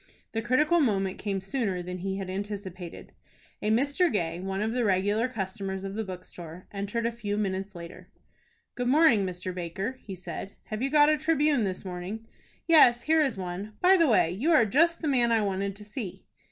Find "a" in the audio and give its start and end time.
3.61-3.69, 7.05-7.11, 11.09-11.17